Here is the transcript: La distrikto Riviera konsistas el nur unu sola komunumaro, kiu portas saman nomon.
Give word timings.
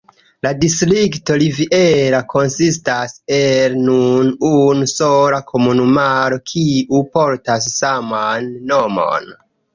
La 0.45 0.51
distrikto 0.61 1.33
Riviera 1.41 2.21
konsistas 2.31 3.13
el 3.41 3.75
nur 3.89 4.31
unu 4.49 4.89
sola 4.93 5.43
komunumaro, 5.53 6.41
kiu 6.55 7.05
portas 7.21 7.71
saman 7.77 8.51
nomon. 8.75 9.33